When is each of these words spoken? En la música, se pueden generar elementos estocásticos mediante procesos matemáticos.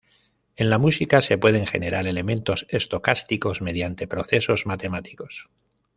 En 0.55 0.71
la 0.71 0.79
música, 0.79 1.21
se 1.21 1.37
pueden 1.37 1.67
generar 1.67 2.07
elementos 2.07 2.65
estocásticos 2.71 3.61
mediante 3.61 4.07
procesos 4.07 4.65
matemáticos. 4.65 5.47